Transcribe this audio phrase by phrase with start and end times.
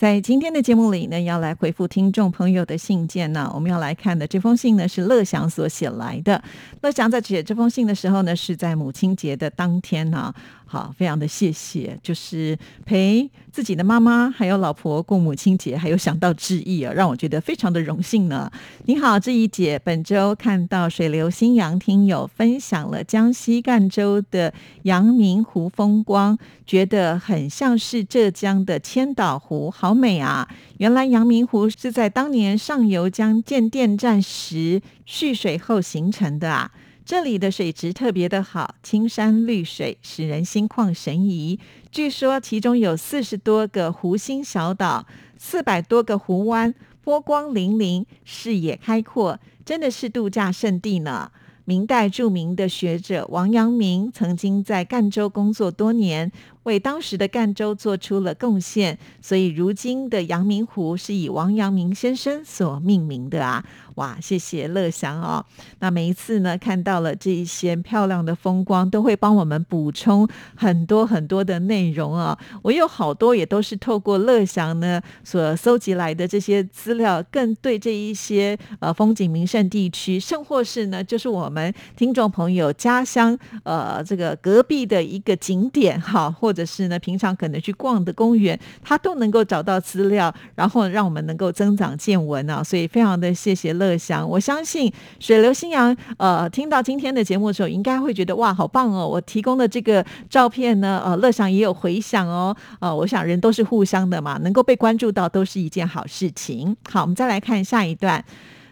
[0.00, 3.52] 在今天的节目里呢，要来回复听众朋友的信件呢。
[3.54, 6.42] 我们要来看的这封信呢，是乐祥所写来的。
[6.80, 10.32] 乐祥在写这封信的时候呢，是在母亲节的当天呢。
[10.64, 18.48] 好，非常的谢谢，就是陪自己的妈妈还有老婆过母亲节，还有想到致意啊，让我觉得非常的荣幸呢。
[18.84, 30.48] 你好，志毅姐，本周看到水流新阳听友分享了江西赣州的阳明湖风光，觉得很像是浙江的千岛湖，好好美啊！
[30.78, 36.70] 原来阳明湖是在当年上游江建电站时蓄水后形成的啊。
[37.04, 41.58] 这里的水质特别的好，青山绿水，使人心旷神怡。
[41.90, 45.04] 据说其中有四十多个湖心小岛，
[45.36, 51.32] 四百多个湖湾，波光粼粼，视野开阔，真的是度假胜地呢。
[51.66, 56.32] 明代著名的学者王阳明曾经在赣州工作多年，
[56.64, 63.64] 为当时的赣州做出了贡献，所以如今的阳明湖是以王阳明先生所命名的啊。
[63.96, 65.44] 哇，谢谢乐祥哦。
[65.80, 72.38] 那每一次呢，看到了这一些漂亮的风光，都会帮我们补充很多很多的内容啊。
[72.62, 92.64] 我有好多也都是透过乐祥呢所搜集来的这些资料，更对这一些呃风景名胜地区，甚或是呢，就是我们听众朋友家乡呃这个隔壁的一个景点哈，或或者是呢平常可能去逛的公园，他都能够找到资料，然后让我们能够增长见闻啊。
[92.64, 93.90] 所以非常的谢谢乐。
[93.90, 99.04] 乐祥，我相信水流新阳，呃，听到今天的节目的时候，应该会觉得哇，好棒哦！
[99.04, 106.76] 我提供的这个照片呢，呃，乐祥也有回响哦，呃，我想人都是互相的嘛，能够被关注到都是一件好事情。
[106.88, 108.24] 好，我们再来看下一段。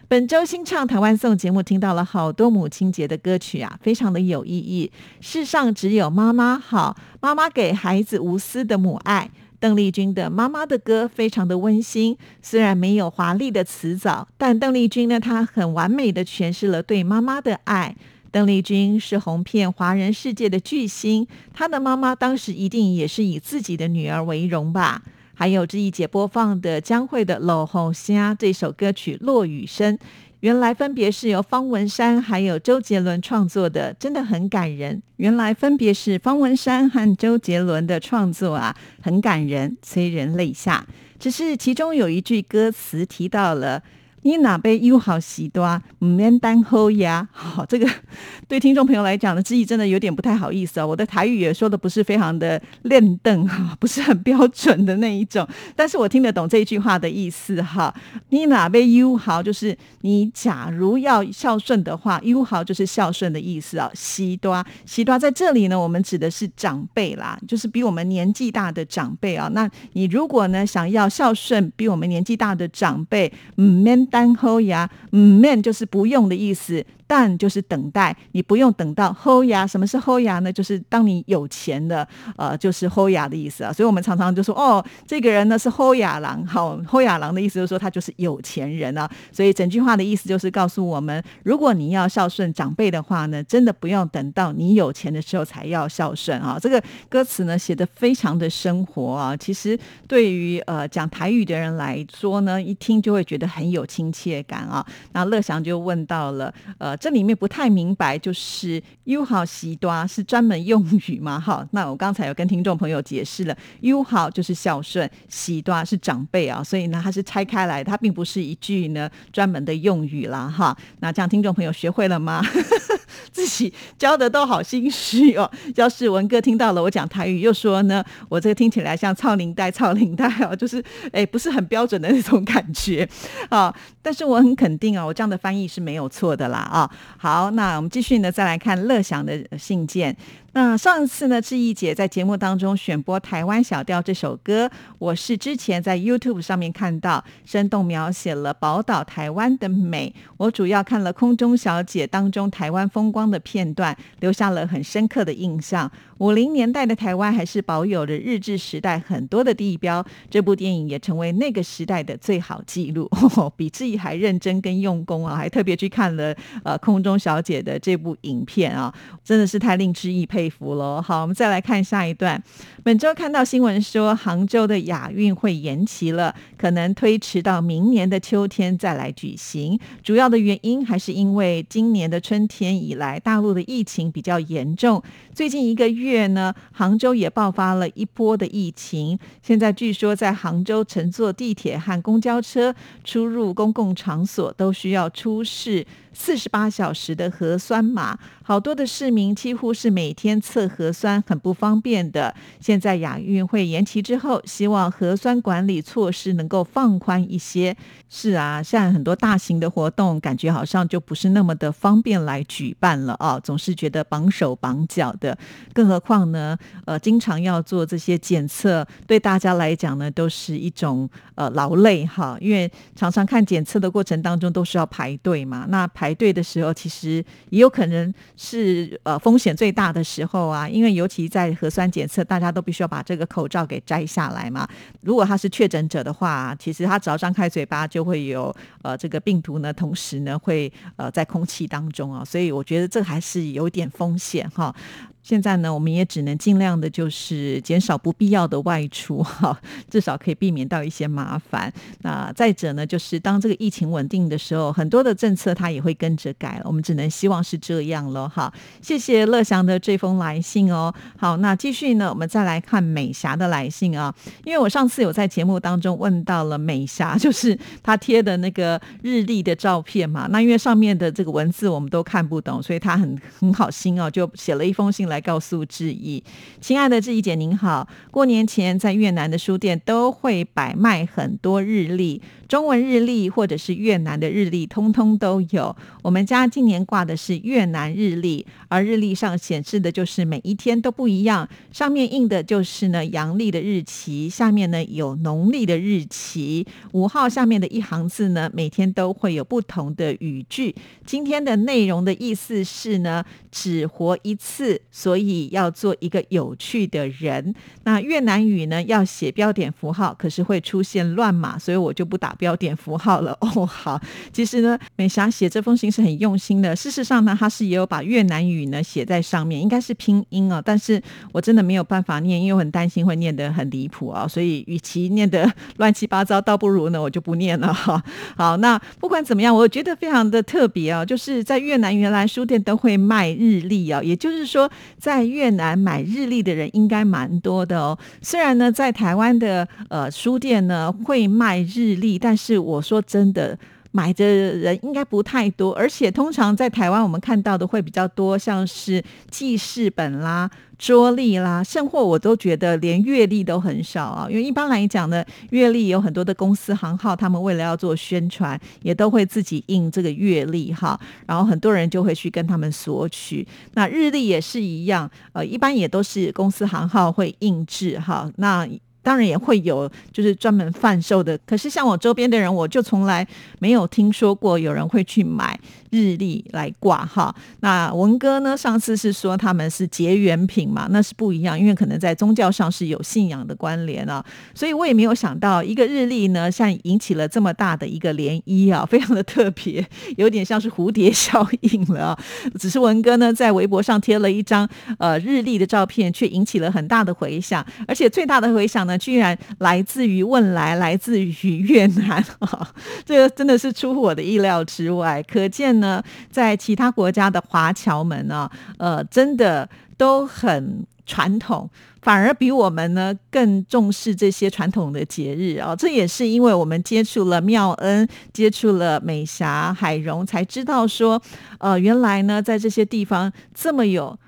[0.09, 4.91] 本周新唱台湾颂节目，听到了好多母亲节的歌曲啊，非常的有意义。
[5.21, 9.29] 世上只有妈妈好，妈妈给孩子无私的母爱。
[9.59, 17.95] 邓丽君的《妈妈的歌》非常的温馨，虽然没有华丽的词藻，但邓丽君呢，她很完美的诠释了对妈妈的爱。
[18.31, 25.03] 邓丽君是红遍华人世界的巨星，她的妈妈当时一定也是以自己的女儿为荣吧。
[25.39, 29.97] 还有这一节播放的江蕙的《老红虾》这首歌曲《落雨声》。
[30.41, 35.01] 原来分别是由方文山还有周杰伦创作的，真的很感人。
[35.15, 40.85] 原来分别是方文山和周杰伦的创作啊，很感人，催人泪下。
[41.17, 43.81] 只是其中有一句歌词提到了。
[44.23, 47.27] 你哪杯又好喜多，唔免单喝呀？
[47.31, 47.87] 好， 这个
[48.47, 50.85] 对听众朋友来讲呢，之意真的有点不太好意思啊。
[50.85, 57.93] 我的台语也说的不是非常的练邓 哈，不是很标准的那一种，但是我听得懂这句话的意思哈。
[58.29, 63.89] 你哪杯又好，就是你假如要孝顺的话，优好就是孝顺的意思啊。
[63.93, 69.49] 喜多喜多在这里呢，我们指的是长辈啦，就是比我们年纪大的长辈啊。
[69.53, 74.08] 那你如果呢想要孝顺比我们年纪大的长辈，唔免。
[74.09, 76.85] 单喝牙，嗯，man 就是不用的意思。
[77.11, 79.65] 但就是等待，你不用等到后牙。
[79.65, 80.53] 什么是后牙呢？
[80.53, 83.73] 就是当你有钱的，呃，就是后牙的意思啊。
[83.73, 89.09] 所以我们常常就说，哦，这个人呢是后牙郎，好，后牙郎的意思就是说他就是有钱人啊。
[89.31, 96.59] 所以整句话的意思就是告诉我们，如果你要孝顺长辈的话呢，真的不用等到你有钱的时候才要孝顺啊。
[96.61, 99.75] 这个歌词呢写的非常的生活啊，其实
[100.07, 104.85] 对于呃讲台语的人来说呢，一听就会觉得很有亲切感啊。
[105.13, 106.95] 那乐祥就问到了，呃。
[106.99, 111.39] 这里面不太明白，就是“友好喜多”是专门用语吗？
[111.39, 120.77] 哈，那我刚才有跟听众朋友解释了，“友好”就是孝顺，“喜多”是长辈啊，所以呢，它是拆开来，它并不是一句呢专门的用语啦，哈。
[120.99, 122.43] 那这样听众朋友学会了吗？
[123.31, 125.49] 自己教的都好心虚哦。
[125.75, 133.07] 要是文哥听到了我讲台语，又说呢，我这个听起来像“操领带”“操领带”哦， 就是哎，不是很标准的那种感觉
[133.49, 133.73] 啊。
[134.01, 136.88] 但是我很肯定啊，我这样的翻译是没有错的啦啊。
[137.17, 140.15] 好，那我们继续呢，再来看乐享的信件。
[140.53, 150.13] 那上次呢，志毅姐在节目当中选播《台湾小调》这首歌，我是之前在 YouTube 上面看到，生动描写了宝岛台湾的美。
[150.37, 155.91] 我主要看了《空中小姐》当中台湾风光的片段，留下了很深刻的印象。
[156.17, 163.09] 五零年代的台湾还是保有着日治时代很多的地标，这部电影也成为那个时代的最好记录。
[163.55, 168.93] 比志毅还认真跟用功啊，还特别去看了呃《空中小姐》的这部影片啊，
[169.23, 170.38] 真的是太令志毅佩。
[170.39, 172.41] 佩服喽，好，我们再来看下一段。
[172.81, 179.77] 本周看到新闻说，杭州的亚运会延期了，可能推迟到明年的秋天再来举行。
[180.01, 185.03] 主要的原因还是因为今年的春天以来，大陆的疫情比较严重。
[185.39, 189.17] 最近一个月呢，杭州也爆发了一波的疫情。
[189.41, 192.75] 现在据说在杭州乘坐地铁和公交车
[193.05, 200.41] 出入公共场所都需要出示四十八小时的核酸码，好多的市民几乎是每天。
[200.41, 202.35] 测核酸很不方便的。
[202.59, 207.77] 现在亚运会延期之后，希望核酸管理措施能够放宽一些。
[208.09, 215.28] 是啊，现在很多大型的活动，感觉好像就不是那么的方便来举办了啊，总是觉得绑手绑脚的。
[215.73, 222.35] 更何况呢，呃，经常要做这些检测，对大家来讲呢，都是一种呃劳累哈。
[222.41, 234.67] 因为常常看检测的过程当中都是要排队嘛，那排队的时候其实也有可能是呃风险最大的时候啊，因为尤其在核酸检测，大家都必须要把这个口罩给摘下来嘛。
[235.01, 237.99] 如果他是确诊者的话，其实他只要张开嘴巴就。
[237.99, 244.73] 就会有呃这个病毒呢，同时呢会呃在空气当中啊，所以我觉得这还是有点风险哈。
[245.21, 251.71] 现在呢，我们也只能尽量的，就是减少不必要的外出 哈，至少可以避免到一些麻烦。
[252.01, 256.63] 那再者呢，就是当这个疫情稳定的时候，很多的政策它也会跟着改了。
[256.65, 258.51] 我们只能希望是这样了哈。
[258.81, 260.93] 谢谢乐祥的这封来信哦。
[261.17, 264.13] 好，那继续呢，我们再来看美霞的来信啊。
[264.45, 270.27] 因为我上次有在节目当中问到了美霞，就是她贴的那个日历的照片嘛。
[270.31, 275.19] 那因为上面的这个文字我们都看不懂，所以她很很好心哦，就写了一封信来。
[275.29, 276.23] 告诉志毅，
[276.61, 282.21] 亲爱的志毅姐您好，过年前在越南的书店都会摆卖很多日历。
[282.49, 285.75] 中文日历或者是越南的日历，通通都有。
[286.01, 296.65] 我们家今年挂的是越南日历，而日历上显示的就是每一天都不一样，上面印的就是呢阳历的日期，下面呢有农历的日期。
[296.93, 300.73] 五号下面的一行字呢，每天都会有不同的语句。
[301.05, 307.53] 今天的内容的意思是呢，只活一次，所以要做一个有趣的人。
[307.83, 312.35] 那越南语呢要写标点符号，可是会出现乱码，所以我就不打。
[312.39, 314.01] 标点符号了 哦，好，
[314.31, 316.73] 其实呢，美霞写这封信是很用心的。
[316.73, 320.99] 事实上呢，她是也有把越南语呢写在上面，应该是拼音啊，但是
[321.33, 328.01] 我真的没有办法念，因为我很担心会念得很离谱啊，所以与其念得乱七八糟，倒不如呢我就不念了哈。
[328.37, 337.97] 好，那不管怎么样，我觉得非常的特别啊，就是在越南原来书店都会卖日历啊，也就是说在越南买日历的人应该蛮多的哦。
[338.21, 343.57] 虽然呢，在台湾的呃书店呢会卖日历，但但是我说真的，
[343.89, 350.47] 买的人应该不太多，而且通常在台湾我们看到的会比较多，像是记事本啦、
[350.77, 354.27] 桌历啦，甚或我都觉得连月历都很少啊。
[354.29, 363.47] 因为一般来讲呢，月历有很多的公司行号，他们为了要做宣传，也都会自己印这个月历哈，然后很多人就会去跟他们索取。
[363.73, 368.31] 那日历也是一样，呃，一般也都是公司行号会印制哈。
[368.35, 368.69] 那
[369.09, 371.35] 当然也会有，就是专门贩售的。
[371.39, 373.27] 可是像我周边的人，我就从来
[373.57, 375.59] 没有听说过有人会去买。
[375.91, 378.55] 日历来挂哈，那文哥呢？
[378.55, 384.23] 上次是说他们是结缘品嘛，那是不一样，因为可能在宗教上是有信仰的关联啊，
[384.53, 389.83] 所以我也没有想到一个日历呢，像引起了这么大的一个涟漪啊， 非常的特别，
[390.17, 392.15] 有点像是蝴蝶效应了。
[392.59, 402.69] 只是文哥呢在微博上贴了一张呃日历的照片，却引起了很大的回响，而且最大的回响呢，居然来自于汶莱，来自于越南 啊，
[403.03, 405.79] 这个真的是出乎我的意料之外，可见。
[405.79, 411.69] 呢，在其他国家的华侨们呢，呃，真的都很传统，
[412.01, 415.73] 反而比我们呢更重视这些传统的节日啊。
[415.73, 421.21] 这也是因为我们接触了妙恩，接触了美霞、海荣，才知道说，
[421.59, 424.19] 呃，原来呢，在这些地方这么有。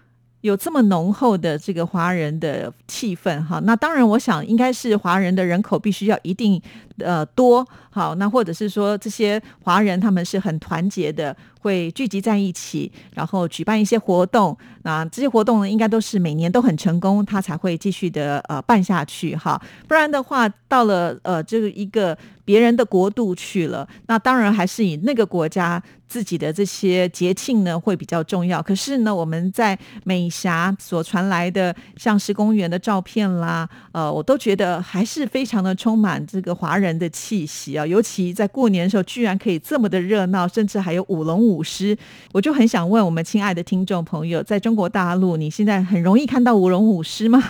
[0.42, 6.62] 有这么浓厚的这个华人的气氛哈，那当然，我想应该是华人的人口必须要一定
[7.06, 14.58] 呃多好，那或者是说这些华人他们是很团结的，会聚集在一起，然后举办一些活动。
[14.84, 19.62] 那这些活动呢，应该都是每年都很成功，他才会继续的呃办下去哈。
[19.88, 28.62] 不然的话，到了呃这个一个别人的国度去了，那当然还是以那个国家自己的这些节庆呢会比较重要。
[28.62, 37.86] 可是呢，我们在美霞所传来的像是公园的照片啦，呃，我都觉得还是非常的充满这个华人的气息啊。
[37.86, 41.98] 尤其在过年的时候，居然可以这么的热闹，甚至还有舞龙舞狮，
[42.34, 47.42] 我就很想问我们亲爱的听众朋友，在中国大陆，你现在很容易看到舞龙舞狮吗？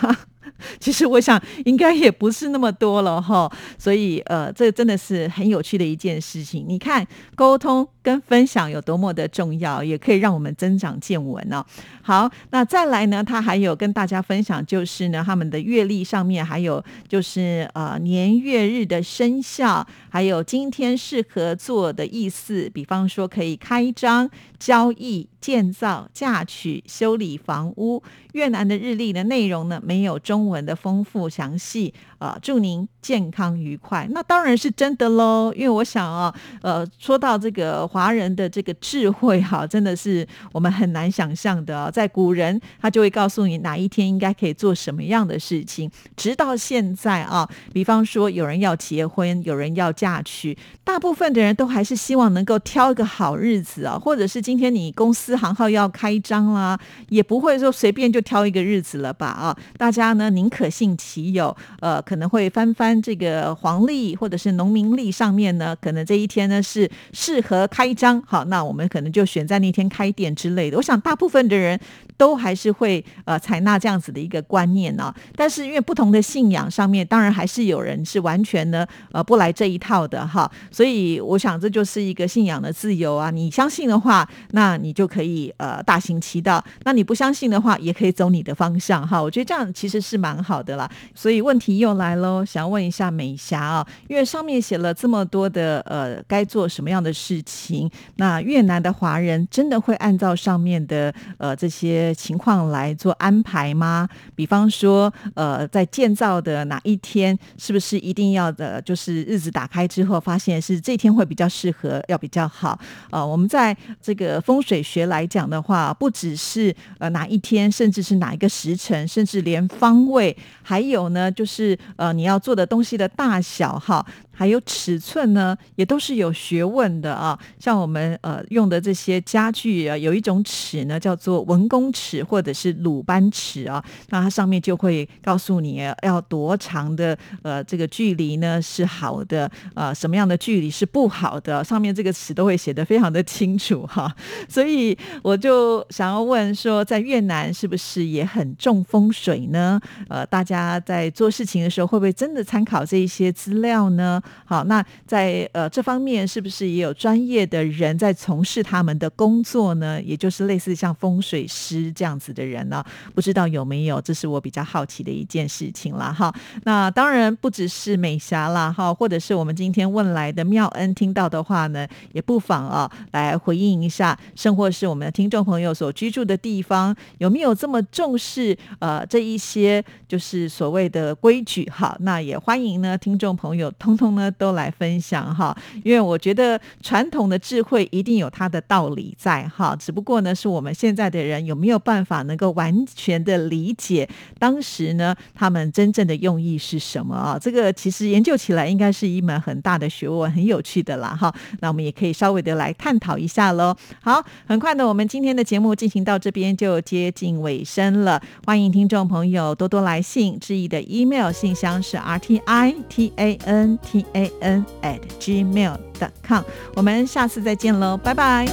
[0.78, 6.64] 其实我想应该也不是那么多了哈，所以呃，这真的是很有趣的一件事情。
[6.68, 11.64] 你看，沟通跟分享有多么的重要，也可以让我们增长见闻呢。
[12.02, 24.28] 好，那再来呢，他还有跟大家分享，就是呢，他们的月历上面还有就是呃年月日的生肖，还有今天适合做的意思，比方说可以开张、
[24.58, 28.02] 交易、建造、嫁娶、修理房屋。
[28.32, 31.94] 越南的日历的内容呢，没有中文的丰富详细。
[32.18, 34.06] 呃，祝您健康愉快。
[34.10, 36.32] 那当然是真的喽，因为我想啊，
[36.62, 41.90] 呃，说到这个华人的这个智慧哈， 真的是我们很难想象的。
[41.90, 45.90] 在古人，他就会告诉你哪一天应该可以做什么样的事情。
[46.16, 56.78] 直到现在啊，比方说有人要结婚，有人要嫁娶，大部分的人都还是希望能够挑一个好日子啊，或者是今天你公司行号要开张啦，
[57.08, 59.26] 也不会说随便就挑一个日子了吧？
[59.26, 62.02] 啊，大家呢宁可信其有，呃。
[62.02, 70.76] 可能会翻翻这个黄历或者是农民历上面呢，可能这一天呢是适合开张，好，那我们可能就选在那天开店之类的。
[70.76, 71.78] 我想大部分的人
[72.16, 75.14] 都还是会呃采纳这样子的一个观念呢。
[75.36, 80.50] 但是因为不同的信仰上面，当然还是有人是完全呢呃不来这一套的哈。
[80.70, 83.30] 所以我想这就是一个信仰的自由啊。
[83.30, 89.22] 你相信的话，那你就可以呃大行其道；那你不相信的话，也可以走你的方向哈。
[89.22, 90.88] 我觉得这样其实是蛮好的啦。
[91.16, 92.12] 所以问题又来。
[92.22, 97.90] 喽，想要问一下美霞啊，因为上面写了这么多的呃，该做什么样的事情？
[98.16, 104.08] 那越南的华人真的会按照上面的呃这些情况来做安排吗？
[104.36, 108.80] 比方说呃，在建造的哪一天，是不是一定要的？
[108.82, 112.78] 就是日子打开之后，发现是这天会比较适合，要比较好。
[113.10, 121.78] 呃，我们在这个风水学来讲的话，不只是呃哪一天，甚至是哪一个时辰，甚至连方位，还有呢，就是。
[121.96, 124.04] 呃，你要做的东西的大小哈。
[124.42, 127.38] 还有尺寸呢，也都是有学问的啊。
[127.60, 133.80] 像我们呃用的这些家具啊，有一种尺呢，叫做文公尺或者是鲁班尺啊。
[134.08, 144.12] 那它上面就会告诉你要多长的呃这个距离呢是好的，呃什么样的距离是不好的，上面这个尺都会写得非常的清楚哈。
[144.48, 149.80] 所以我就想要问说，在越南是不是也很重风水呢？
[150.08, 154.20] 呃，大家在做事情的时候，会不会真的参考这一些资料呢？
[154.44, 160.00] 好，那在呃这方面是不是也有专业的人在从事他们的工作呢？
[160.02, 162.84] 也就是类似像风水师这样子的人呢？
[163.14, 163.98] 不知道有没有？
[164.00, 166.32] 这是我比较好奇的一件事情了哈。
[166.64, 181.96] 那当然不只是美霞啦哈，或者是我们今天问来的妙恩听到的话呢，也不妨啊来回应一下，甚或是我们的听众朋友所居住的地方有没有这么重视呃这一些就是所谓的规矩哈？
[182.00, 184.11] 那也欢迎呢听众朋友通通。
[184.14, 197.38] 呢，都来分享哈，因为我觉得传统的智慧一定有它的道理在哈，只不过呢，是我们现在的人有没有办法能够完全的理解当时呢他们真正的用意是什么啊？
[197.40, 201.32] 这个其实研究起来应该是一门很大的学问，很有趣的啦哈。
[201.60, 203.74] 那我们也可以稍微的来探讨一下喽。
[204.00, 214.01] 好，很快的，我们今天的节目进行到这边就接近尾声了，欢迎听众朋友多多来信，致意的 email 信箱是 r t i t a n t。
[214.12, 216.42] A n at gmail dot com，
[216.74, 218.46] 我们下次再见喽，拜拜。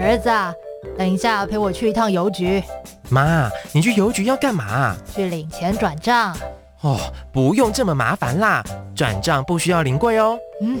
[0.00, 0.30] 儿子，
[0.96, 2.62] 等一下陪我去一趟邮局。
[3.10, 4.96] 妈，你去邮局要干嘛？
[5.14, 6.34] 去领钱转账。
[6.80, 6.96] 哦，
[7.32, 8.62] 不用这么麻烦啦，
[8.94, 10.38] 转账不需要临柜哦。
[10.62, 10.80] 嗯，